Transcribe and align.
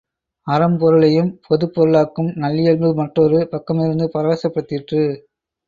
அரும்பொருளையும் 0.47 1.29
பொதுப் 1.47 1.73
பொருளாக்கும் 1.73 2.31
நல்லியல்பு 2.37 2.89
மற்றொரு 2.95 3.47
பக்கமிருந் 3.51 4.13
பரவசப்படுத்திற்று. 4.15 5.03